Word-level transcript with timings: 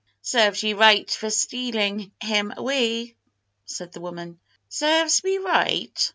"Serves 0.23 0.63
ye 0.63 0.73
right 0.73 1.11
for 1.11 1.29
stealin' 1.29 2.11
him 2.19 2.51
away!" 2.57 3.15
said 3.67 3.91
the 3.91 4.01
woman. 4.01 4.39
"Serves 4.67 5.23
me 5.23 5.37
right!" 5.37 6.09